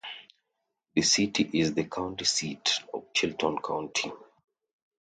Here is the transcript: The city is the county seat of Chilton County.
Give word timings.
The 0.95 1.03
city 1.03 1.47
is 1.53 1.75
the 1.75 1.83
county 1.83 2.25
seat 2.25 2.79
of 2.91 3.13
Chilton 3.13 3.59
County. 3.59 4.11